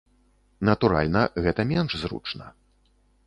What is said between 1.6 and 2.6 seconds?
менш зручна.